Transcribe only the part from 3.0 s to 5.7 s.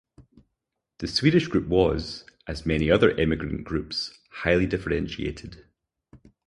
emigrant groups, highly differentiated.